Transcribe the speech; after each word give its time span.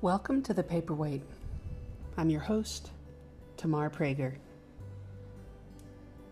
Welcome 0.00 0.42
to 0.44 0.54
the 0.54 0.62
Paperweight. 0.62 1.22
I'm 2.16 2.30
your 2.30 2.40
host, 2.40 2.92
Tamar 3.56 3.90
Prager. 3.90 4.36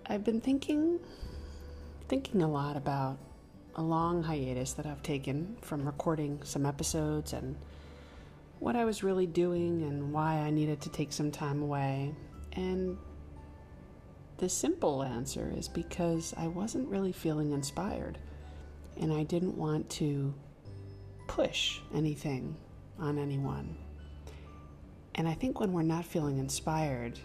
I've 0.07 0.23
been 0.23 0.41
thinking 0.41 1.00
thinking 2.07 2.43
a 2.43 2.48
lot 2.48 2.77
about 2.77 3.18
a 3.75 3.82
long 3.82 4.23
hiatus 4.23 4.75
that 4.75 4.87
I've 4.87 5.02
taken 5.02 5.57
from 5.62 5.84
recording 5.84 6.41
some 6.45 6.64
episodes 6.64 7.32
and 7.32 7.57
what 8.61 8.77
I 8.77 8.84
was 8.84 9.02
really 9.02 9.27
doing 9.27 9.83
and 9.83 10.12
why 10.12 10.35
I 10.35 10.51
needed 10.51 10.80
to 10.83 10.89
take 10.89 11.12
some 11.12 11.33
time 11.33 11.61
away. 11.61 12.14
And 12.53 12.96
the 14.37 14.48
simple 14.48 15.03
answer 15.03 15.53
is 15.57 15.67
because 15.67 16.33
I 16.37 16.46
wasn't 16.46 16.89
really 16.89 17.11
feeling 17.11 17.51
inspired 17.51 18.17
and 18.96 19.12
I 19.12 19.25
didn't 19.25 19.57
want 19.57 19.90
to 19.90 20.32
push 21.26 21.80
anything 21.93 22.57
on 22.99 23.18
anyone. 23.18 23.77
And 25.14 25.27
I 25.27 25.35
think 25.35 25.61
when 25.61 25.73
we're 25.73 25.82
not 25.82 26.04
feeling 26.04 26.39
inspired, 26.39 27.18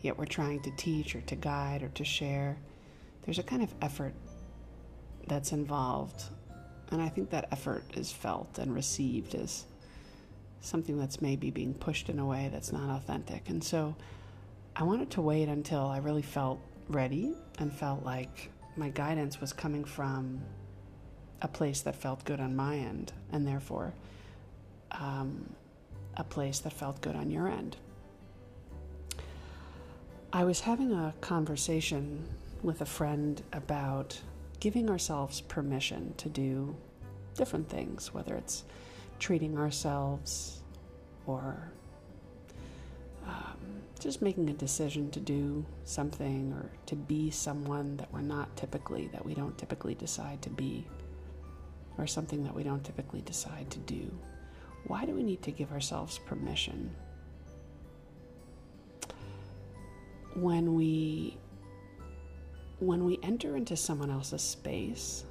yet 0.00 0.18
we're 0.18 0.24
trying 0.24 0.60
to 0.62 0.70
teach 0.76 1.14
or 1.14 1.20
to 1.22 1.36
guide 1.36 1.82
or 1.82 1.88
to 1.90 2.04
share, 2.04 2.56
there's 3.22 3.38
a 3.38 3.42
kind 3.42 3.62
of 3.62 3.74
effort 3.82 4.14
that's 5.28 5.52
involved. 5.52 6.24
And 6.90 7.00
I 7.00 7.08
think 7.08 7.30
that 7.30 7.48
effort 7.52 7.84
is 7.94 8.10
felt 8.10 8.58
and 8.58 8.74
received 8.74 9.34
as 9.34 9.64
something 10.60 10.98
that's 10.98 11.20
maybe 11.20 11.50
being 11.50 11.74
pushed 11.74 12.08
in 12.08 12.18
a 12.18 12.26
way 12.26 12.48
that's 12.52 12.72
not 12.72 12.88
authentic. 12.96 13.48
And 13.48 13.62
so 13.62 13.94
I 14.74 14.84
wanted 14.84 15.10
to 15.12 15.20
wait 15.20 15.48
until 15.48 15.86
I 15.86 15.98
really 15.98 16.22
felt 16.22 16.60
ready 16.88 17.34
and 17.58 17.72
felt 17.72 18.04
like 18.04 18.50
my 18.76 18.88
guidance 18.88 19.40
was 19.40 19.52
coming 19.52 19.84
from 19.84 20.40
a 21.42 21.48
place 21.48 21.80
that 21.82 21.96
felt 21.96 22.24
good 22.24 22.40
on 22.40 22.54
my 22.56 22.76
end, 22.76 23.12
and 23.32 23.46
therefore 23.46 23.92
um, 24.92 25.54
a 26.16 26.24
place 26.24 26.60
that 26.60 26.72
felt 26.72 27.00
good 27.00 27.16
on 27.16 27.30
your 27.30 27.48
end. 27.48 27.76
I 30.32 30.44
was 30.44 30.60
having 30.60 30.92
a 30.92 31.12
conversation 31.20 32.26
with 32.62 32.80
a 32.80 32.86
friend 32.86 33.42
about 33.52 34.18
giving 34.60 34.88
ourselves 34.88 35.40
permission 35.40 36.14
to 36.16 36.28
do 36.28 36.74
different 37.34 37.68
things, 37.68 38.14
whether 38.14 38.34
it's 38.34 38.64
treating 39.18 39.58
ourselves 39.58 40.62
or 41.26 41.70
um, 43.26 43.82
just 43.98 44.22
making 44.22 44.48
a 44.50 44.52
decision 44.52 45.10
to 45.10 45.20
do 45.20 45.64
something 45.84 46.52
or 46.52 46.70
to 46.86 46.96
be 46.96 47.30
someone 47.30 47.96
that 47.96 48.12
we're 48.12 48.20
not 48.20 48.54
typically, 48.56 49.08
that 49.08 49.24
we 49.24 49.34
don't 49.34 49.56
typically 49.58 49.94
decide 49.94 50.40
to 50.42 50.50
be, 50.50 50.86
or 51.98 52.06
something 52.06 52.42
that 52.44 52.54
we 52.54 52.62
don't 52.62 52.84
typically 52.84 53.20
decide 53.22 53.70
to 53.70 53.78
do. 53.80 54.10
Why 54.86 55.04
do 55.04 55.14
we 55.14 55.22
need 55.22 55.42
to 55.42 55.50
give 55.50 55.72
ourselves 55.72 56.18
permission? 56.18 56.94
When 60.34 60.74
we 60.74 61.36
when 62.80 63.04
we 63.04 63.18
enter 63.22 63.56
into 63.56 63.76
someone 63.76 64.10
else's 64.10 64.42
space, 64.42 65.24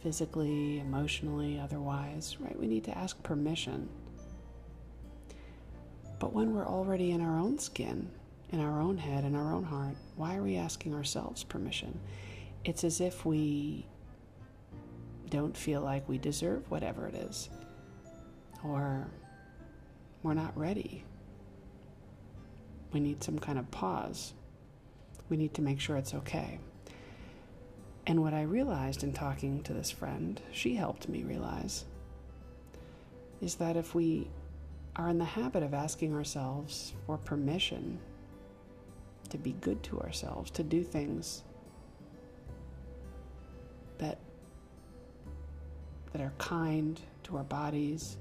physically, 0.00 0.78
emotionally, 0.78 1.58
otherwise, 1.58 2.36
right, 2.38 2.56
we 2.58 2.68
need 2.68 2.84
to 2.84 2.96
ask 2.96 3.20
permission. 3.24 3.88
But 6.20 6.32
when 6.32 6.54
we're 6.54 6.68
already 6.68 7.10
in 7.10 7.20
our 7.20 7.38
own 7.38 7.58
skin, 7.58 8.08
in 8.52 8.60
our 8.60 8.80
own 8.80 8.96
head, 8.96 9.24
in 9.24 9.34
our 9.34 9.52
own 9.52 9.64
heart, 9.64 9.96
why 10.14 10.36
are 10.36 10.42
we 10.42 10.56
asking 10.56 10.94
ourselves 10.94 11.42
permission? 11.42 11.98
It's 12.64 12.84
as 12.84 13.00
if 13.00 13.26
we 13.26 13.84
don't 15.30 15.56
feel 15.56 15.80
like 15.80 16.08
we 16.08 16.18
deserve 16.18 16.70
whatever 16.70 17.08
it 17.08 17.14
is 17.16 17.48
or 18.64 19.06
we're 20.22 20.34
not 20.34 20.56
ready. 20.56 21.04
We 22.92 23.00
need 23.00 23.22
some 23.22 23.38
kind 23.38 23.58
of 23.58 23.70
pause. 23.70 24.32
We 25.28 25.36
need 25.36 25.54
to 25.54 25.62
make 25.62 25.80
sure 25.80 25.96
it's 25.96 26.14
okay. 26.14 26.58
And 28.06 28.22
what 28.22 28.34
I 28.34 28.42
realized 28.42 29.02
in 29.02 29.12
talking 29.12 29.62
to 29.62 29.72
this 29.72 29.90
friend, 29.90 30.40
she 30.52 30.74
helped 30.74 31.08
me 31.08 31.22
realize, 31.22 31.84
is 33.40 33.56
that 33.56 33.76
if 33.76 33.94
we 33.94 34.28
are 34.96 35.08
in 35.08 35.18
the 35.18 35.24
habit 35.24 35.62
of 35.62 35.74
asking 35.74 36.14
ourselves 36.14 36.92
for 37.06 37.18
permission 37.18 37.98
to 39.30 39.38
be 39.38 39.52
good 39.60 39.82
to 39.82 40.00
ourselves, 40.00 40.50
to 40.52 40.62
do 40.62 40.82
things 40.82 41.42
that 43.98 44.18
that 46.12 46.20
are 46.20 46.32
kind 46.38 47.00
to 47.24 47.36
our 47.36 47.42
bodies, 47.42 48.18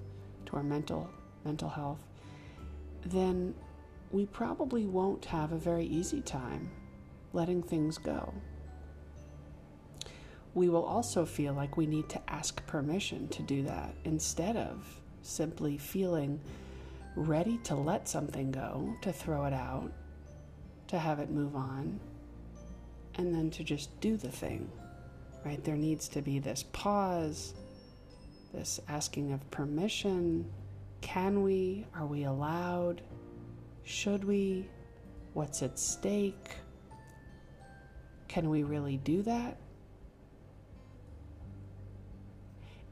our 0.53 0.63
mental 0.63 1.09
mental 1.43 1.69
health, 1.69 2.05
then 3.05 3.53
we 4.11 4.25
probably 4.27 4.85
won't 4.85 5.25
have 5.25 5.51
a 5.51 5.57
very 5.57 5.85
easy 5.85 6.21
time 6.21 6.69
letting 7.33 7.61
things 7.63 7.97
go. 7.97 8.33
We 10.53 10.69
will 10.69 10.85
also 10.85 11.25
feel 11.25 11.53
like 11.53 11.77
we 11.77 11.87
need 11.87 12.09
to 12.09 12.21
ask 12.27 12.65
permission 12.67 13.27
to 13.29 13.41
do 13.41 13.63
that 13.63 13.95
instead 14.05 14.55
of 14.55 14.85
simply 15.23 15.77
feeling 15.77 16.39
ready 17.15 17.57
to 17.63 17.75
let 17.75 18.07
something 18.07 18.51
go, 18.51 18.95
to 19.01 19.11
throw 19.11 19.45
it 19.45 19.53
out, 19.53 19.91
to 20.87 20.99
have 20.99 21.19
it 21.19 21.31
move 21.31 21.55
on, 21.55 21.99
and 23.15 23.33
then 23.33 23.49
to 23.51 23.63
just 23.63 23.99
do 23.99 24.15
the 24.15 24.29
thing. 24.29 24.69
Right? 25.43 25.63
There 25.63 25.75
needs 25.75 26.07
to 26.09 26.21
be 26.21 26.39
this 26.39 26.63
pause, 26.71 27.55
this 28.53 28.79
asking 28.87 29.33
of 29.33 29.49
permission. 29.51 30.45
Can 31.01 31.43
we? 31.43 31.85
Are 31.95 32.05
we 32.05 32.23
allowed? 32.23 33.01
Should 33.83 34.23
we? 34.23 34.69
What's 35.33 35.63
at 35.63 35.79
stake? 35.79 36.51
Can 38.27 38.49
we 38.49 38.63
really 38.63 38.97
do 38.97 39.21
that? 39.23 39.57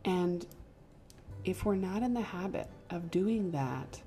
And 0.04 0.46
if 1.46 1.64
we're 1.64 1.76
not 1.76 2.04
in 2.04 2.14
the 2.14 2.22
habit 2.22 2.68
of 2.90 3.12
doing 3.12 3.52
that, 3.52 4.02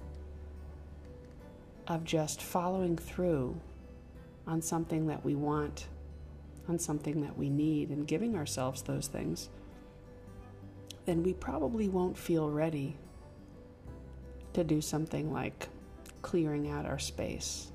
of 1.87 2.05
just 2.05 2.43
following 2.43 2.97
through 2.97 3.61
on 4.47 4.61
something 4.61 5.07
that 5.07 5.25
we 5.25 5.35
want, 5.35 5.89
on 6.69 6.79
something 6.79 7.23
that 7.23 7.37
we 7.37 7.49
need, 7.49 7.91
and 7.91 8.07
giving 8.07 8.37
ourselves 8.37 8.83
those 8.83 9.07
things, 9.07 9.49
then 11.05 11.23
we 11.23 11.35
probably 11.35 11.89
won't 11.89 12.17
feel 12.17 12.51
ready 12.51 12.97
to 14.53 14.65
do 14.65 14.81
something 14.81 15.33
like 15.33 15.69
clearing 16.23 16.71
out 16.71 16.87
our 16.87 16.99
space, 16.99 17.71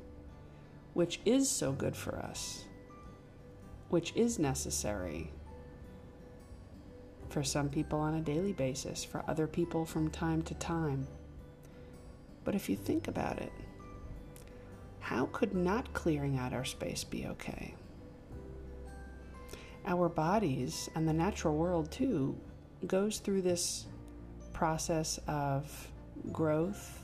which 0.94 1.19
is 1.25 1.50
so 1.50 1.72
good 1.72 1.95
for 1.95 2.18
us, 2.18 2.66
which 3.89 4.16
is 4.16 4.39
necessary 4.39 5.31
for 7.29 7.44
some 7.44 7.69
people 7.69 8.00
on 8.00 8.16
a 8.16 8.22
daily 8.22 8.53
basis, 8.53 9.03
for 9.03 9.23
other 9.28 9.45
people 9.45 9.85
from 9.85 10.09
time 10.09 10.41
to 10.41 10.56
time. 10.56 11.06
But 12.44 12.56
if 12.56 12.69
you 12.69 12.75
think 12.75 13.07
about 13.07 13.38
it, 13.39 13.51
how 15.00 15.28
could 15.31 15.53
not 15.53 15.94
clearing 15.94 16.38
out 16.38 16.53
our 16.53 16.66
space 16.66 17.03
be 17.03 17.28
okay? 17.28 17.75
Our 19.85 20.09
bodies 20.09 20.89
and 20.95 21.07
the 21.07 21.13
natural 21.13 21.56
world, 21.56 21.91
too, 21.91 22.35
goes 22.88 23.19
through 23.19 23.41
this 23.41 23.85
process 24.53 25.19
of 25.28 25.90
growth 26.31 27.01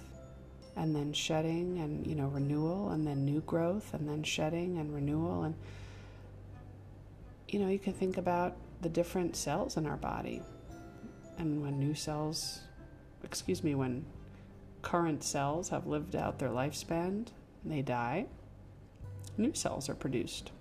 and 0.76 0.96
then 0.96 1.14
shedding 1.14 1.80
and 1.80 2.06
you 2.06 2.16
know 2.16 2.28
renewal 2.28 2.90
and 2.92 3.08
then 3.08 3.24
new 3.24 3.42
growth 3.42 3.94
and 3.94 4.08
then 4.08 4.24
shedding 4.24 4.78
and 4.78 4.94
renewal 4.94 5.44
and 5.44 5.56
you 7.48 7.60
know 7.60 7.70
you 7.70 7.80
can 7.80 7.94
think 7.94 8.18
about 8.18 8.56
the 8.82 8.90
different 8.90 9.36
cells 9.36 9.78
in 9.78 9.86
our 9.86 9.98
body. 9.98 10.42
And 11.38 11.62
when 11.62 11.80
new 11.80 11.94
cells 11.94 12.60
excuse 13.24 13.64
me 13.64 13.76
when 13.76 14.06
current 14.82 15.24
cells 15.24 15.70
have 15.70 15.88
lived 15.88 16.16
out 16.16 16.38
their 16.38 16.50
lifespan 16.50 17.26
they 17.64 17.82
die 17.82 18.28
new 19.38 19.54
cells 19.54 19.90
are 19.90 19.96
produced. 19.96 20.52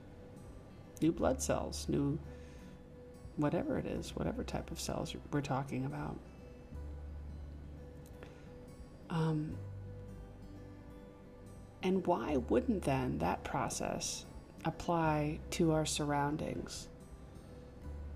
New 1.01 1.13
blood 1.13 1.43
cells 1.43 1.87
new 1.89 2.19
whatever 3.37 3.79
it 3.79 3.87
is, 3.87 4.15
whatever 4.17 4.45
type 4.45 4.71
of 4.71 4.81
cells 4.81 5.15
we're 5.33 5.41
talking 5.41 5.85
about. 5.85 6.17
Um, 9.11 9.57
and 11.83 12.07
why 12.07 12.39
wouldn't 12.49 12.83
then 12.83 13.19
that 13.19 13.45
process 13.45 14.25
apply 14.65 15.39
to 15.51 15.73
our 15.73 15.85
surroundings? 15.85 16.89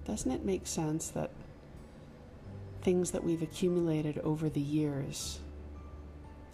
Doesn't 0.04 0.30
it 0.30 0.44
make 0.44 0.66
sense 0.66 1.08
that 1.10 1.30
things 2.82 3.10
that 3.10 3.22
we've 3.22 3.42
accumulated 3.42 4.18
over 4.20 4.48
the 4.48 4.60
years 4.60 5.40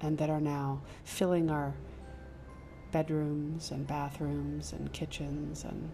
and 0.00 0.18
that 0.18 0.28
are 0.28 0.40
now 0.40 0.82
filling 1.04 1.50
our 1.50 1.74
bedrooms 2.90 3.70
and 3.70 3.86
bathrooms 3.86 4.72
and 4.72 4.92
kitchens 4.92 5.64
and 5.64 5.90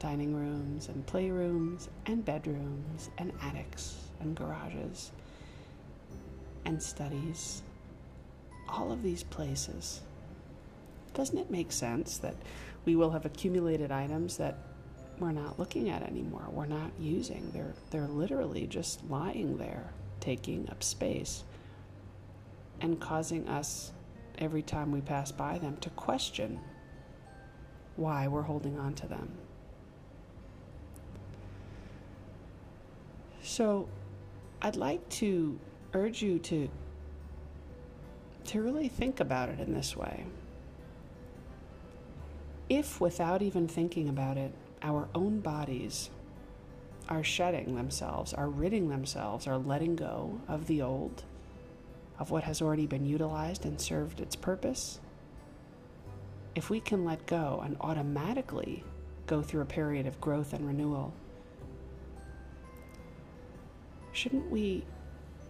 dining 0.00 0.34
rooms 0.34 0.88
and 0.88 1.06
playrooms 1.06 1.88
and 2.06 2.24
bedrooms 2.24 3.10
and 3.18 3.32
attics 3.42 3.96
and 4.20 4.34
garages 4.34 5.12
and 6.64 6.82
studies 6.82 7.62
all 8.68 8.90
of 8.90 9.02
these 9.02 9.22
places, 9.22 10.00
doesn't 11.14 11.38
it 11.38 11.50
make 11.50 11.70
sense 11.70 12.18
that 12.18 12.34
we 12.84 12.96
will 12.96 13.10
have 13.10 13.24
accumulated 13.24 13.92
items 13.92 14.36
that 14.38 14.56
we're 15.18 15.32
not 15.32 15.58
looking 15.58 15.90
at 15.90 16.02
anymore, 16.02 16.46
we're 16.50 16.66
not 16.66 16.90
using? 16.98 17.50
They're, 17.52 17.74
they're 17.90 18.08
literally 18.08 18.66
just 18.66 19.04
lying 19.10 19.58
there, 19.58 19.92
taking 20.20 20.68
up 20.70 20.82
space 20.82 21.44
and 22.80 22.98
causing 22.98 23.46
us, 23.48 23.92
every 24.38 24.62
time 24.62 24.90
we 24.90 25.02
pass 25.02 25.30
by 25.30 25.58
them, 25.58 25.76
to 25.82 25.90
question 25.90 26.58
why 27.96 28.26
we're 28.28 28.40
holding 28.40 28.78
on 28.78 28.94
to 28.94 29.06
them. 29.06 29.30
So, 33.50 33.88
I'd 34.62 34.76
like 34.76 35.08
to 35.08 35.58
urge 35.92 36.22
you 36.22 36.38
to 36.38 36.70
to 38.44 38.62
really 38.62 38.86
think 38.86 39.18
about 39.18 39.48
it 39.48 39.58
in 39.58 39.74
this 39.74 39.96
way. 39.96 40.24
If 42.68 43.00
without 43.00 43.42
even 43.42 43.66
thinking 43.66 44.08
about 44.08 44.36
it, 44.36 44.54
our 44.82 45.08
own 45.16 45.40
bodies 45.40 46.10
are 47.08 47.24
shedding 47.24 47.74
themselves, 47.74 48.32
are 48.32 48.48
ridding 48.48 48.88
themselves, 48.88 49.48
are 49.48 49.58
letting 49.58 49.96
go 49.96 50.40
of 50.46 50.68
the 50.68 50.82
old, 50.82 51.24
of 52.20 52.30
what 52.30 52.44
has 52.44 52.62
already 52.62 52.86
been 52.86 53.04
utilized 53.04 53.64
and 53.64 53.80
served 53.80 54.20
its 54.20 54.36
purpose, 54.36 55.00
if 56.54 56.70
we 56.70 56.78
can 56.78 57.04
let 57.04 57.26
go 57.26 57.60
and 57.64 57.76
automatically 57.80 58.84
go 59.26 59.42
through 59.42 59.62
a 59.62 59.66
period 59.66 60.06
of 60.06 60.20
growth 60.20 60.52
and 60.52 60.64
renewal, 60.64 61.12
shouldn't 64.12 64.50
we 64.50 64.84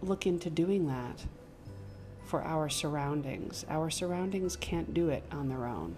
look 0.01 0.25
into 0.25 0.49
doing 0.49 0.87
that 0.87 1.25
for 2.25 2.43
our 2.43 2.69
surroundings? 2.69 3.65
Our 3.69 3.89
surroundings 3.89 4.55
can't 4.55 4.93
do 4.93 5.09
it 5.09 5.23
on 5.31 5.49
their 5.49 5.65
own. 5.65 5.95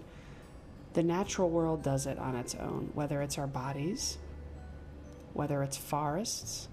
The 0.94 1.02
natural 1.02 1.50
world 1.50 1.82
does 1.82 2.06
it 2.06 2.18
on 2.18 2.36
its 2.36 2.54
own, 2.54 2.90
whether 2.94 3.22
it's 3.22 3.38
our 3.38 3.46
bodies, 3.46 4.18
whether 5.32 5.62
it's 5.62 5.76
forests, 5.76 6.68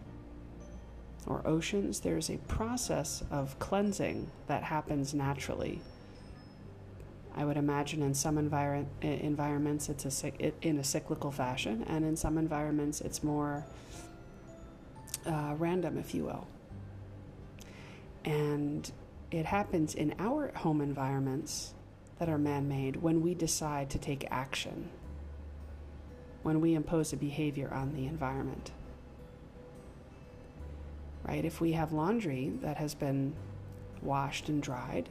or 1.27 1.45
oceans, 1.45 1.99
there's 1.99 2.29
a 2.29 2.37
process 2.37 3.23
of 3.31 3.57
cleansing 3.59 4.29
that 4.47 4.63
happens 4.63 5.13
naturally. 5.13 5.81
I 7.35 7.45
would 7.45 7.57
imagine 7.57 8.01
in 8.01 8.13
some 8.13 8.37
envir- 8.37 8.85
environments 9.01 9.87
it's 9.89 10.23
a, 10.23 10.67
in 10.67 10.79
a 10.79 10.83
cyclical 10.83 11.31
fashion, 11.31 11.83
and 11.87 12.03
in 12.03 12.15
some 12.15 12.37
environments 12.37 13.01
it's 13.01 13.23
more 13.23 13.63
uh, 15.25 15.55
random, 15.57 15.97
if 15.97 16.13
you 16.13 16.25
will. 16.25 16.47
And 18.25 18.89
it 19.31 19.45
happens 19.45 19.95
in 19.95 20.15
our 20.19 20.51
home 20.55 20.81
environments 20.81 21.73
that 22.19 22.29
are 22.29 22.37
man 22.37 22.67
made 22.67 22.97
when 22.97 23.21
we 23.21 23.33
decide 23.33 23.89
to 23.91 23.97
take 23.97 24.27
action, 24.29 24.89
when 26.43 26.61
we 26.61 26.75
impose 26.75 27.13
a 27.13 27.17
behavior 27.17 27.73
on 27.73 27.93
the 27.95 28.05
environment 28.05 28.71
right? 31.23 31.45
If 31.45 31.61
we 31.61 31.73
have 31.73 31.93
laundry 31.93 32.51
that 32.61 32.77
has 32.77 32.95
been 32.95 33.33
washed 34.01 34.49
and 34.49 34.61
dried, 34.61 35.09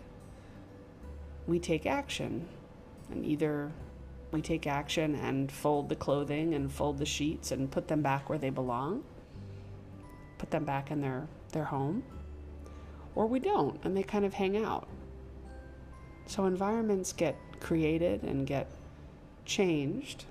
we 1.46 1.58
take 1.58 1.86
action. 1.86 2.48
And 3.10 3.24
either 3.24 3.70
we 4.30 4.40
take 4.40 4.66
action 4.66 5.14
and 5.14 5.50
fold 5.50 5.88
the 5.88 5.96
clothing 5.96 6.54
and 6.54 6.70
fold 6.70 6.98
the 6.98 7.06
sheets 7.06 7.50
and 7.52 7.70
put 7.70 7.88
them 7.88 8.02
back 8.02 8.28
where 8.28 8.38
they 8.38 8.50
belong, 8.50 9.04
put 10.40 10.50
them 10.50 10.64
back 10.64 10.90
in 10.90 11.02
their, 11.02 11.28
their 11.52 11.64
home, 11.64 12.02
or 13.14 13.26
we 13.26 13.38
don't 13.38 13.78
and 13.84 13.94
they 13.94 14.02
kind 14.02 14.24
of 14.24 14.32
hang 14.32 14.56
out. 14.64 14.88
So 16.26 16.46
environments 16.46 17.12
get 17.12 17.36
created 17.60 18.22
and 18.22 18.46
get 18.46 18.66
changed 19.44 20.24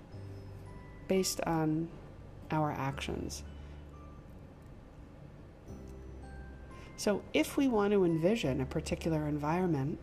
based 1.07 1.41
on 1.41 1.87
our 2.49 2.71
actions. 2.71 3.43
So, 6.97 7.21
if 7.33 7.55
we 7.55 7.69
want 7.69 7.93
to 7.93 8.03
envision 8.03 8.59
a 8.59 8.65
particular 8.65 9.27
environment, 9.27 9.99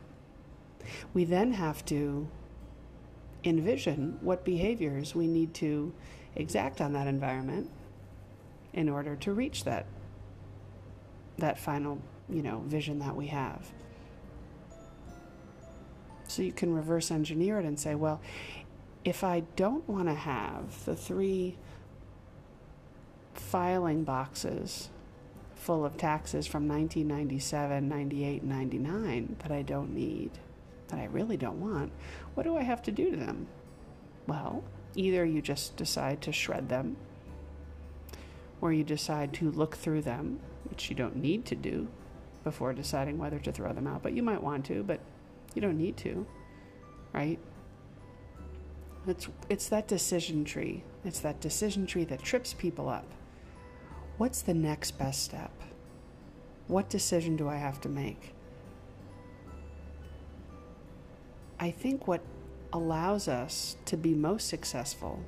we 1.12 1.24
then 1.24 1.52
have 1.52 1.84
to 1.86 2.26
envision 3.44 4.18
what 4.22 4.44
behaviors 4.44 5.14
we 5.14 5.26
need 5.26 5.52
to 5.54 5.92
exact 6.36 6.80
on 6.80 6.94
that 6.94 7.06
environment 7.06 7.70
in 8.76 8.88
order 8.88 9.16
to 9.16 9.32
reach 9.32 9.64
that 9.64 9.86
that 11.38 11.58
final, 11.58 12.00
you 12.30 12.42
know, 12.42 12.62
vision 12.66 12.98
that 13.00 13.14
we 13.14 13.26
have. 13.26 13.70
So 16.28 16.42
you 16.42 16.52
can 16.52 16.72
reverse 16.74 17.10
engineer 17.10 17.58
it 17.58 17.66
and 17.66 17.78
say, 17.78 17.94
well, 17.94 18.20
if 19.04 19.22
I 19.22 19.40
don't 19.54 19.86
want 19.88 20.08
to 20.08 20.14
have 20.14 20.84
the 20.84 20.96
three 20.96 21.56
filing 23.34 24.02
boxes 24.02 24.88
full 25.54 25.84
of 25.84 25.96
taxes 25.96 26.46
from 26.46 26.66
1997, 26.68 27.88
98, 27.88 28.42
99 28.42 29.36
that 29.40 29.52
I 29.52 29.62
don't 29.62 29.94
need, 29.94 30.30
that 30.88 30.98
I 30.98 31.04
really 31.04 31.36
don't 31.36 31.60
want, 31.60 31.92
what 32.34 32.44
do 32.44 32.56
I 32.56 32.62
have 32.62 32.82
to 32.84 32.92
do 32.92 33.10
to 33.10 33.16
them? 33.16 33.46
Well, 34.26 34.64
either 34.94 35.24
you 35.24 35.42
just 35.42 35.76
decide 35.76 36.22
to 36.22 36.32
shred 36.32 36.68
them, 36.68 36.96
or 38.60 38.72
you 38.72 38.84
decide 38.84 39.32
to 39.34 39.50
look 39.50 39.76
through 39.76 40.02
them, 40.02 40.40
which 40.64 40.88
you 40.90 40.96
don't 40.96 41.16
need 41.16 41.44
to 41.46 41.54
do 41.54 41.88
before 42.44 42.72
deciding 42.72 43.18
whether 43.18 43.38
to 43.38 43.52
throw 43.52 43.72
them 43.72 43.86
out, 43.86 44.02
but 44.02 44.12
you 44.12 44.22
might 44.22 44.42
want 44.42 44.64
to, 44.66 44.82
but 44.82 45.00
you 45.54 45.62
don't 45.62 45.78
need 45.78 45.96
to, 45.96 46.26
right? 47.12 47.38
It's, 49.06 49.28
it's 49.48 49.68
that 49.68 49.88
decision 49.88 50.44
tree. 50.44 50.82
It's 51.04 51.20
that 51.20 51.40
decision 51.40 51.86
tree 51.86 52.04
that 52.04 52.22
trips 52.22 52.54
people 52.54 52.88
up. 52.88 53.06
What's 54.18 54.42
the 54.42 54.54
next 54.54 54.92
best 54.92 55.22
step? 55.22 55.52
What 56.68 56.88
decision 56.88 57.36
do 57.36 57.48
I 57.48 57.56
have 57.56 57.80
to 57.82 57.88
make? 57.88 58.34
I 61.58 61.70
think 61.70 62.06
what 62.06 62.22
allows 62.72 63.28
us 63.28 63.76
to 63.86 63.96
be 63.96 64.14
most 64.14 64.48
successful 64.48 65.20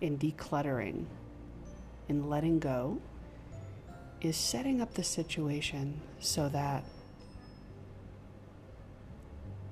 in 0.00 0.16
decluttering, 0.18 1.04
in 2.08 2.28
letting 2.28 2.58
go, 2.58 2.98
is 4.20 4.36
setting 4.36 4.80
up 4.80 4.94
the 4.94 5.04
situation 5.04 6.00
so 6.18 6.48
that 6.48 6.84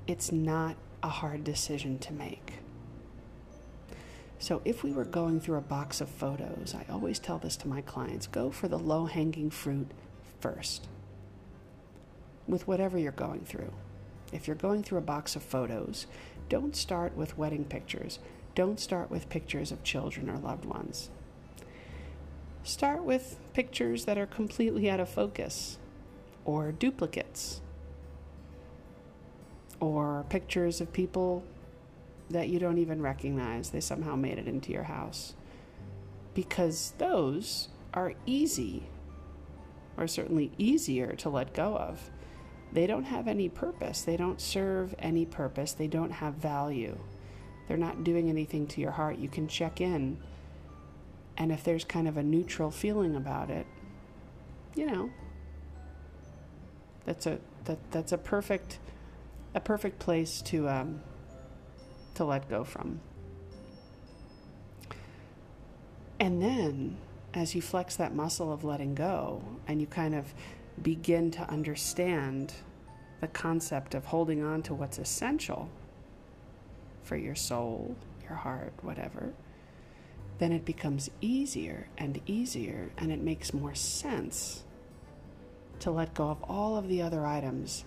it's 0.07 0.31
not 0.31 0.77
a 1.03 1.09
hard 1.09 1.45
decision 1.45 1.99
to 1.99 2.13
make. 2.13 2.55
So, 4.39 4.61
if 4.65 4.85
we 4.85 4.93
were 4.93 5.05
going 5.05 5.41
through 5.41 5.57
a 5.57 5.63
box 5.63 6.01
of 6.01 6.09
photos, 6.09 6.75
I 6.75 6.85
always 6.93 7.19
tell 7.19 7.39
this 7.39 7.57
to 7.59 7.69
my 7.69 7.81
clients 7.81 8.27
go 8.27 8.51
for 8.51 8.69
the 8.69 8.79
low 8.79 9.07
hanging 9.07 9.51
fruit 9.51 9.91
first 10.41 10.87
with 12.47 12.69
whatever 12.69 12.99
you're 12.99 13.13
going 13.13 13.45
through. 13.45 13.73
If 14.33 14.47
you're 14.47 14.57
going 14.57 14.83
through 14.83 14.99
a 14.99 15.03
box 15.03 15.37
of 15.37 15.43
photos, 15.43 16.07
don't 16.49 16.77
start 16.77 17.17
with 17.17 17.39
wedding 17.39 17.65
pictures. 17.65 18.19
Don't 18.55 18.79
start 18.79 19.11
with 19.11 19.29
pictures 19.29 19.73
of 19.73 19.83
children 19.83 20.31
or 20.31 20.39
loved 20.39 20.65
ones. 20.65 21.11
Start 22.67 23.05
with 23.05 23.39
pictures 23.53 24.07
that 24.07 24.19
are 24.19 24.27
completely 24.27 24.91
out 24.91 24.99
of 24.99 25.09
focus 25.09 25.79
or 26.45 26.73
duplicates 26.73 27.61
or 29.79 30.27
pictures 30.29 30.81
of 30.81 30.93
people 30.93 31.45
that 32.29 32.49
you 32.49 32.59
don't 32.59 32.79
even 32.79 33.01
recognize. 33.01 33.71
They 33.71 33.79
somehow 33.79 34.17
made 34.17 34.37
it 34.39 34.49
into 34.49 34.73
your 34.73 34.83
house. 34.83 35.37
Because 36.35 36.93
those 36.99 37.69
are 37.95 38.15
easy, 38.27 38.89
or 39.97 40.09
certainly 40.09 40.51
easier 40.59 41.13
to 41.13 41.29
let 41.29 41.55
go 41.55 41.77
of. 41.77 42.11
They 42.73 42.89
don't 42.89 43.05
have 43.05 43.29
any 43.29 43.49
purpose, 43.49 44.03
they 44.03 44.17
don't 44.17 44.41
serve 44.41 44.93
any 44.99 45.25
purpose, 45.25 45.73
they 45.73 45.87
don't 45.87 46.11
have 46.11 46.35
value. 46.35 46.99
They're 47.69 47.77
not 47.77 48.03
doing 48.03 48.29
anything 48.29 48.67
to 48.67 48.81
your 48.81 48.91
heart. 48.91 49.19
You 49.19 49.29
can 49.29 49.47
check 49.47 49.81
in, 49.81 50.19
and 51.39 51.53
if 51.53 51.65
there's 51.65 51.85
kind 51.85 52.09
of 52.09 52.17
a 52.17 52.23
neutral 52.23 52.71
feeling 52.71 53.17
about 53.17 53.51
it, 53.51 53.67
you 54.75 54.87
know, 54.87 55.11
that's 57.05 57.27
a 57.27 57.39
that 57.65 57.79
that's 57.91 58.13
a 58.13 58.19
perfect 58.19 58.79
a 59.55 59.61
perfect 59.61 59.99
place 59.99 60.43
to 60.43 60.69
um, 60.69 61.01
to 62.15 62.25
let 62.25 62.49
go 62.49 62.65
from. 62.65 63.01
And 66.19 66.41
then, 66.43 66.97
as 67.35 67.55
you 67.55 67.61
flex 67.61 67.97
that 67.97 68.15
muscle 68.15 68.53
of 68.53 68.65
letting 68.65 68.95
go 68.95 69.43
and 69.69 69.81
you 69.81 69.87
kind 69.87 70.15
of 70.15 70.33
begin 70.83 71.31
to 71.33 71.43
understand 71.51 72.55
the 73.21 73.29
concept 73.29 73.95
of 73.95 74.07
holding 74.07 74.43
on 74.43 74.63
to 74.63 74.75
what's 74.75 74.99
essential 74.99 75.69
for 77.03 77.17
your 77.17 77.35
soul, 77.35 77.97
your 78.29 78.37
heart, 78.37 78.73
whatever, 78.83 79.33
then 80.39 80.53
it 80.53 80.65
becomes 80.65 81.11
easier 81.21 81.89
and 81.97 82.21
easier 82.27 82.91
and 82.99 83.11
it 83.11 83.21
makes 83.21 83.55
more 83.55 83.75
sense 83.75 84.65
to 85.81 85.91
let 85.91 86.15
go 86.15 86.29
of 86.29 86.43
all 86.45 86.77
of 86.77 86.89
the 86.89 87.03
other 87.03 87.27
items, 87.27 87.85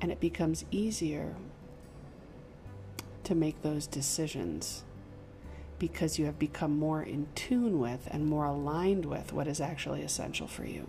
and 0.00 0.10
it 0.10 0.20
becomes 0.20 0.64
easier 0.70 1.34
to 3.24 3.34
make 3.34 3.62
those 3.62 3.86
decisions 3.86 4.84
because 5.78 6.18
you 6.18 6.26
have 6.26 6.38
become 6.38 6.76
more 6.76 7.02
in 7.02 7.26
tune 7.34 7.78
with 7.78 8.08
and 8.10 8.26
more 8.26 8.46
aligned 8.46 9.04
with 9.04 9.32
what 9.32 9.46
is 9.46 9.60
actually 9.60 10.02
essential 10.02 10.46
for 10.46 10.64
you. 10.64 10.88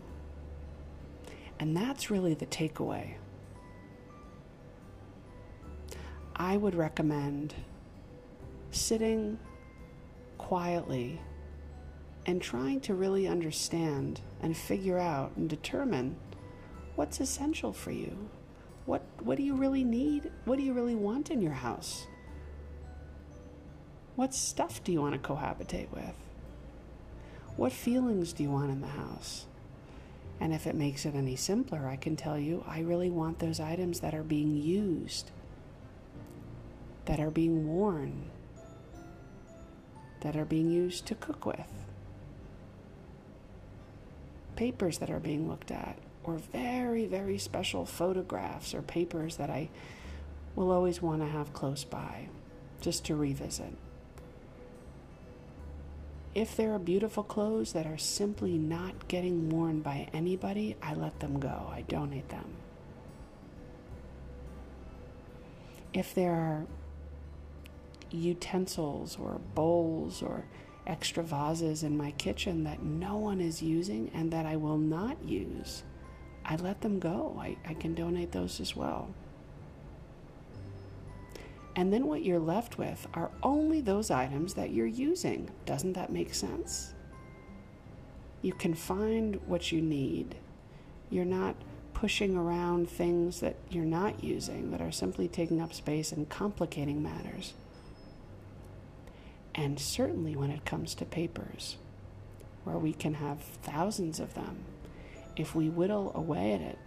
And 1.60 1.76
that's 1.76 2.12
really 2.12 2.34
the 2.34 2.46
takeaway. 2.46 3.16
I 6.36 6.58
would 6.58 6.76
recommend 6.76 7.56
sitting 8.72 9.40
quietly 10.38 11.22
and 12.26 12.42
trying 12.42 12.80
to 12.82 12.94
really 12.94 13.28
understand 13.28 14.22
and 14.42 14.56
figure 14.56 14.98
out 14.98 15.32
and 15.36 15.50
determine 15.50 16.16
what's 16.96 17.20
essential 17.20 17.74
for 17.74 17.92
you. 17.92 18.30
What, 18.86 19.04
what 19.22 19.38
do 19.38 19.44
you 19.44 19.56
really 19.56 19.84
need? 19.84 20.32
What 20.46 20.58
do 20.58 20.64
you 20.64 20.74
really 20.74 20.96
want 20.96 21.30
in 21.30 21.42
your 21.42 21.54
house? 21.54 22.08
What 24.16 24.34
stuff 24.34 24.84
do 24.84 24.92
you 24.92 25.02
want 25.02 25.22
to 25.22 25.28
cohabitate 25.28 25.92
with? 25.92 26.16
What 27.58 27.72
feelings 27.72 28.34
do 28.34 28.44
you 28.44 28.50
want 28.50 28.72
in 28.72 28.82
the 28.82 28.88
house? 28.88 29.46
And 30.40 30.54
if 30.54 30.68
it 30.68 30.76
makes 30.76 31.06
it 31.06 31.16
any 31.16 31.36
simpler, 31.36 31.88
I 31.88 31.96
can 31.96 32.16
tell 32.16 32.38
you 32.38 32.64
I 32.68 32.80
really 32.82 33.10
want 33.10 33.40
those 33.40 33.60
items 33.60 34.02
that 34.02 34.14
are 34.14 34.24
being 34.24 34.58
used, 34.58 35.32
that 37.06 37.20
are 37.20 37.32
being 37.32 37.68
worn, 37.68 38.30
that 40.26 40.36
are 40.36 40.44
being 40.44 40.72
used 40.72 41.06
to 41.06 41.14
cook 41.14 41.46
with, 41.46 41.86
papers 44.56 44.98
that 44.98 45.12
are 45.12 45.20
being 45.20 45.48
looked 45.48 45.70
at, 45.70 46.00
or 46.24 46.38
very, 46.52 47.06
very 47.06 47.38
special 47.38 47.86
photographs 47.86 48.74
or 48.74 48.82
papers 48.82 49.36
that 49.36 49.52
I 49.52 49.70
will 50.56 50.72
always 50.72 51.00
want 51.00 51.22
to 51.22 51.28
have 51.28 51.54
close 51.54 51.84
by 51.84 52.30
just 52.82 53.06
to 53.06 53.16
revisit. 53.16 53.78
If 56.34 56.58
there 56.58 56.74
are 56.74 56.80
beautiful 56.80 57.22
clothes 57.22 57.74
that 57.74 57.86
are 57.86 58.00
simply 58.00 58.58
not 58.58 59.08
getting 59.08 59.52
worn 59.52 59.82
by 59.82 60.10
anybody, 60.12 60.76
I 60.82 60.96
let 60.96 61.20
them 61.20 61.40
go. 61.40 61.70
I 61.72 61.82
donate 61.82 62.30
them. 62.30 62.56
If 65.94 66.16
there 66.16 66.34
are 66.34 66.66
utensils 68.16 69.18
or 69.20 69.40
bowls 69.54 70.22
or 70.22 70.46
extra 70.88 71.24
vases 71.24 71.84
in 71.84 71.98
my 71.98 72.12
kitchen 72.12 72.64
that 72.64 72.84
no 72.84 73.18
one 73.18 73.42
is 73.42 73.62
using 73.62 74.12
and 74.14 74.32
that 74.32 74.46
I 74.46 74.56
will 74.56 74.78
not 74.78 75.24
use, 75.24 75.84
I 76.44 76.56
let 76.58 76.82
them 76.82 77.00
go. 77.00 77.36
I, 77.40 77.58
I 77.68 77.74
can 77.74 77.96
donate 77.96 78.32
those 78.32 78.60
as 78.60 78.76
well. 78.76 79.10
And 81.76 81.92
then 81.92 82.08
what 82.08 82.24
you're 82.24 82.40
left 82.40 82.78
with 82.78 83.06
are 83.14 83.32
only 83.44 83.82
those 83.82 84.10
items 84.10 84.54
that 84.54 84.72
you're 84.72 84.86
using. 84.86 85.50
Doesn't 85.66 85.94
that 85.94 86.12
make 86.12 86.34
sense? 86.34 86.94
You 88.42 88.54
can 88.54 88.74
find 88.74 89.42
what 89.48 89.72
you 89.72 89.82
need. 89.82 90.36
You're 91.10 91.26
not 91.26 91.56
pushing 91.94 92.38
around 92.38 92.90
things 92.90 93.40
that 93.40 93.56
you're 93.70 93.84
not 93.84 94.24
using, 94.24 94.72
that 94.72 94.82
are 94.82 94.92
simply 94.92 95.28
taking 95.28 95.60
up 95.60 95.74
space 95.74 96.12
and 96.12 96.30
complicating 96.30 97.02
matters. 97.02 97.54
And 99.56 99.80
certainly 99.80 100.36
when 100.36 100.52
it 100.52 100.66
comes 100.66 100.94
to 100.96 101.06
papers, 101.06 101.78
where 102.66 102.78
we 102.78 102.92
can 102.94 103.16
have 103.16 103.40
thousands 103.40 104.20
of 104.20 104.34
them, 104.34 104.66
if 105.38 105.56
we 105.56 105.70
whittle 105.70 106.12
away 106.14 106.52
at 106.52 106.62
it, 106.62 106.78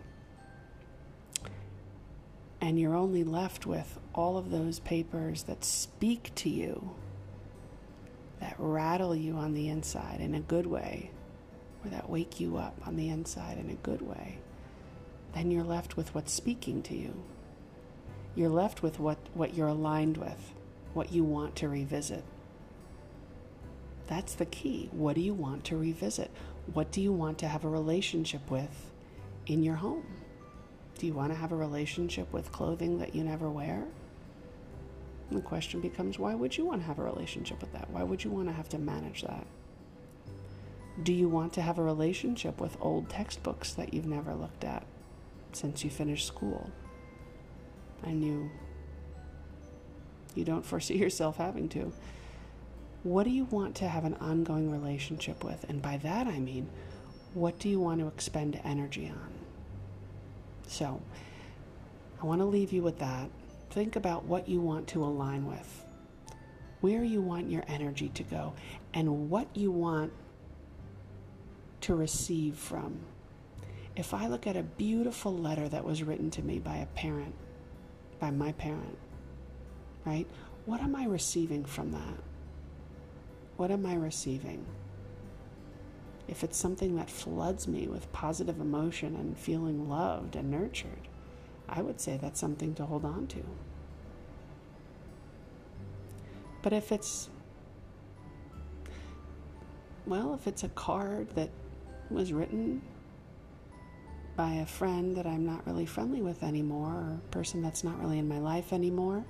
and 2.60 2.78
you're 2.78 2.94
only 2.96 3.24
left 3.24 3.64
with 3.64 3.98
all 4.14 4.36
of 4.36 4.50
those 4.50 4.80
papers 4.80 5.44
that 5.44 5.64
speak 5.64 6.34
to 6.34 6.50
you, 6.50 6.90
that 8.40 8.56
rattle 8.58 9.16
you 9.16 9.34
on 9.34 9.54
the 9.54 9.68
inside 9.68 10.20
in 10.20 10.34
a 10.34 10.40
good 10.40 10.66
way, 10.66 11.10
or 11.82 11.90
that 11.90 12.10
wake 12.10 12.38
you 12.38 12.58
up 12.58 12.78
on 12.86 12.96
the 12.96 13.08
inside 13.08 13.56
in 13.56 13.70
a 13.70 13.74
good 13.74 14.02
way, 14.02 14.38
then 15.34 15.50
you're 15.50 15.64
left 15.64 15.96
with 15.96 16.14
what's 16.14 16.32
speaking 16.32 16.82
to 16.82 16.94
you. 16.94 17.22
You're 18.34 18.50
left 18.50 18.82
with 18.82 18.98
what, 18.98 19.18
what 19.32 19.54
you're 19.54 19.68
aligned 19.68 20.16
with, 20.18 20.52
what 20.92 21.12
you 21.12 21.24
want 21.24 21.56
to 21.56 21.68
revisit. 21.68 22.24
That's 24.08 24.34
the 24.34 24.46
key. 24.46 24.88
What 24.92 25.14
do 25.14 25.20
you 25.20 25.34
want 25.34 25.64
to 25.64 25.76
revisit? 25.76 26.30
What 26.72 26.90
do 26.90 27.00
you 27.00 27.12
want 27.12 27.38
to 27.38 27.48
have 27.48 27.64
a 27.64 27.68
relationship 27.68 28.50
with 28.50 28.90
in 29.46 29.62
your 29.62 29.76
home? 29.76 30.06
Do 30.98 31.06
you 31.06 31.12
want 31.12 31.30
to 31.30 31.38
have 31.38 31.52
a 31.52 31.56
relationship 31.56 32.32
with 32.32 32.50
clothing 32.50 32.98
that 32.98 33.14
you 33.14 33.22
never 33.22 33.48
wear? 33.50 33.84
And 35.28 35.38
the 35.38 35.42
question 35.42 35.80
becomes 35.80 36.18
why 36.18 36.34
would 36.34 36.56
you 36.56 36.64
want 36.64 36.80
to 36.80 36.86
have 36.86 36.98
a 36.98 37.04
relationship 37.04 37.60
with 37.60 37.72
that? 37.72 37.90
Why 37.90 38.02
would 38.02 38.24
you 38.24 38.30
want 38.30 38.48
to 38.48 38.54
have 38.54 38.68
to 38.70 38.78
manage 38.78 39.22
that? 39.22 39.46
Do 41.02 41.12
you 41.12 41.28
want 41.28 41.52
to 41.52 41.62
have 41.62 41.78
a 41.78 41.82
relationship 41.82 42.60
with 42.60 42.76
old 42.80 43.08
textbooks 43.08 43.74
that 43.74 43.94
you've 43.94 44.06
never 44.06 44.34
looked 44.34 44.64
at 44.64 44.84
since 45.52 45.84
you 45.84 45.90
finished 45.90 46.26
school? 46.26 46.70
And 48.02 48.24
you 48.24 48.50
you 50.34 50.44
don't 50.44 50.64
foresee 50.64 50.96
yourself 50.98 51.36
having 51.36 51.68
to. 51.70 51.92
What 53.08 53.24
do 53.24 53.30
you 53.30 53.44
want 53.44 53.74
to 53.76 53.88
have 53.88 54.04
an 54.04 54.12
ongoing 54.20 54.70
relationship 54.70 55.42
with? 55.42 55.64
And 55.70 55.80
by 55.80 55.96
that 55.96 56.26
I 56.26 56.38
mean, 56.38 56.68
what 57.32 57.58
do 57.58 57.70
you 57.70 57.80
want 57.80 58.00
to 58.00 58.06
expend 58.06 58.60
energy 58.64 59.08
on? 59.08 59.30
So, 60.66 61.00
I 62.20 62.26
want 62.26 62.42
to 62.42 62.44
leave 62.44 62.70
you 62.70 62.82
with 62.82 62.98
that. 62.98 63.30
Think 63.70 63.96
about 63.96 64.24
what 64.24 64.46
you 64.46 64.60
want 64.60 64.88
to 64.88 65.02
align 65.02 65.46
with, 65.46 65.86
where 66.82 67.02
you 67.02 67.22
want 67.22 67.50
your 67.50 67.64
energy 67.66 68.10
to 68.10 68.22
go, 68.24 68.52
and 68.92 69.30
what 69.30 69.48
you 69.56 69.70
want 69.70 70.12
to 71.80 71.94
receive 71.94 72.56
from. 72.56 72.98
If 73.96 74.12
I 74.12 74.26
look 74.26 74.46
at 74.46 74.54
a 74.54 74.62
beautiful 74.62 75.34
letter 75.34 75.66
that 75.70 75.82
was 75.82 76.02
written 76.02 76.30
to 76.32 76.42
me 76.42 76.58
by 76.58 76.76
a 76.76 76.86
parent, 76.86 77.34
by 78.20 78.32
my 78.32 78.52
parent, 78.52 78.98
right? 80.04 80.26
What 80.66 80.82
am 80.82 80.94
I 80.94 81.06
receiving 81.06 81.64
from 81.64 81.92
that? 81.92 82.27
What 83.58 83.70
am 83.70 83.84
I 83.84 83.94
receiving? 83.94 84.64
if 86.28 86.44
it's 86.44 86.58
something 86.58 86.96
that 86.96 87.10
floods 87.10 87.66
me 87.66 87.88
with 87.88 88.12
positive 88.12 88.60
emotion 88.60 89.16
and 89.16 89.36
feeling 89.36 89.88
loved 89.88 90.36
and 90.36 90.50
nurtured, 90.50 91.08
I 91.68 91.80
would 91.80 92.00
say 92.00 92.18
that's 92.20 92.38
something 92.38 92.74
to 92.74 92.84
hold 92.84 93.04
on 93.04 93.26
to. 93.28 93.42
But 96.60 96.74
if 96.74 96.92
it's, 96.92 97.30
well, 100.06 100.34
if 100.34 100.46
it's 100.46 100.64
a 100.64 100.68
card 100.68 101.30
that 101.34 101.48
was 102.10 102.32
written 102.32 102.82
by 104.36 104.54
a 104.54 104.66
friend 104.66 105.16
that 105.16 105.26
I'm 105.26 105.46
not 105.46 105.66
really 105.66 105.86
friendly 105.86 106.20
with 106.20 106.42
anymore, 106.42 106.92
or 106.92 107.14
a 107.14 107.30
person 107.30 107.62
that's 107.62 107.82
not 107.82 107.98
really 108.00 108.18
in 108.18 108.28
my 108.28 108.38
life 108.38 108.72
anymore, 108.72 109.24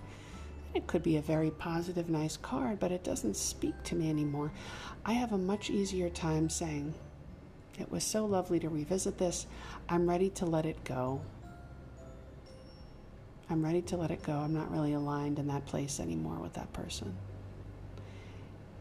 it 0.78 0.86
could 0.86 1.02
be 1.02 1.16
a 1.16 1.20
very 1.20 1.50
positive, 1.50 2.08
nice 2.08 2.36
card, 2.36 2.78
but 2.78 2.92
it 2.92 3.02
doesn't 3.02 3.36
speak 3.36 3.74
to 3.82 3.96
me 3.96 4.08
anymore. 4.08 4.52
I 5.04 5.12
have 5.14 5.32
a 5.32 5.38
much 5.38 5.70
easier 5.70 6.08
time 6.08 6.48
saying, 6.48 6.94
It 7.80 7.90
was 7.90 8.04
so 8.04 8.24
lovely 8.24 8.60
to 8.60 8.68
revisit 8.68 9.18
this. 9.18 9.48
I'm 9.88 10.08
ready 10.08 10.30
to 10.30 10.46
let 10.46 10.66
it 10.66 10.84
go. 10.84 11.20
I'm 13.50 13.64
ready 13.64 13.82
to 13.82 13.96
let 13.96 14.12
it 14.12 14.22
go. 14.22 14.34
I'm 14.34 14.54
not 14.54 14.70
really 14.70 14.92
aligned 14.92 15.40
in 15.40 15.48
that 15.48 15.66
place 15.66 15.98
anymore 15.98 16.36
with 16.36 16.52
that 16.52 16.72
person. 16.72 17.12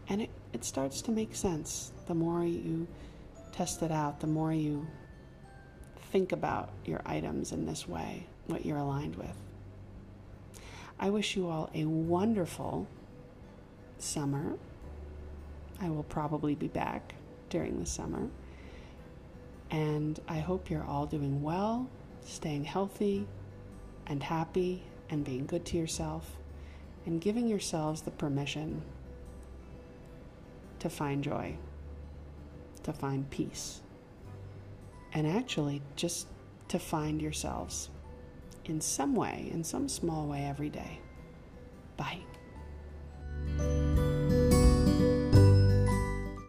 And 0.08 0.22
it, 0.22 0.30
it 0.54 0.63
starts 0.63 1.01
to 1.04 1.12
make 1.12 1.36
sense. 1.36 1.94
The 2.06 2.13
more 2.13 2.46
you 2.46 2.88
test 3.54 3.82
it 3.82 3.92
out, 3.92 4.20
the 4.20 4.27
more 4.27 4.54
you 4.54 4.86
think 6.12 6.32
about 6.32 6.70
your 6.86 7.01
items 7.08 7.54
in 7.54 7.66
this 7.66 7.88
way, 7.88 8.27
what 8.46 8.68
you're 8.68 8.77
aligned 8.77 9.16
with. 9.16 9.36
I 11.00 11.10
wish 11.10 11.36
you 11.36 11.48
all 11.48 11.70
a 11.75 11.86
wonderful 11.86 12.88
summer. 14.00 14.58
I 15.80 15.89
will 15.89 16.04
probably 16.04 16.56
be 16.56 16.68
back 16.68 17.13
during 17.50 17.80
the 17.80 17.86
summer. 17.86 18.30
And 19.70 20.20
I 20.27 20.39
hope 20.39 20.70
you're 20.70 20.84
all 20.84 21.06
doing 21.06 21.44
well, 21.44 21.88
staying 22.25 22.63
healthy 22.63 23.27
and 24.08 24.24
happy, 24.24 24.84
and 25.10 25.24
being 25.24 25.46
good 25.46 25.66
to 25.66 25.77
yourself, 25.77 26.38
and 27.06 27.22
giving 27.22 27.48
yourselves 27.48 28.01
the 28.01 28.12
permission 28.12 28.82
to 30.80 30.89
find 30.89 31.24
joy, 31.24 31.58
to 32.84 32.94
find 32.94 33.30
peace, 33.30 33.82
and 35.13 35.27
actually 35.27 35.82
just 35.96 36.27
to 36.70 36.80
find 36.80 37.22
yourselves 37.22 37.89
in 38.69 38.81
some 38.81 39.15
way, 39.15 39.50
in 39.51 39.63
some 39.63 39.88
small 39.88 40.27
way 40.27 40.45
every 40.45 40.69
day. 40.69 41.00
Bye. 41.95 42.19